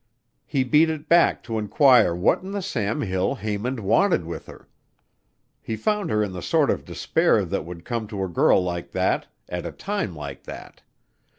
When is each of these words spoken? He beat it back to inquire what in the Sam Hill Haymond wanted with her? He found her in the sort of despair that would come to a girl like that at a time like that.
He 0.47 0.63
beat 0.63 0.89
it 0.89 1.07
back 1.07 1.43
to 1.43 1.59
inquire 1.59 2.15
what 2.15 2.41
in 2.41 2.53
the 2.53 2.63
Sam 2.63 3.01
Hill 3.01 3.35
Haymond 3.35 3.81
wanted 3.81 4.25
with 4.25 4.47
her? 4.47 4.67
He 5.61 5.75
found 5.75 6.09
her 6.09 6.23
in 6.23 6.31
the 6.33 6.41
sort 6.41 6.71
of 6.71 6.85
despair 6.85 7.45
that 7.45 7.65
would 7.65 7.85
come 7.85 8.07
to 8.07 8.23
a 8.23 8.27
girl 8.27 8.63
like 8.63 8.93
that 8.93 9.27
at 9.47 9.63
a 9.67 9.71
time 9.71 10.15
like 10.15 10.45
that. 10.45 10.81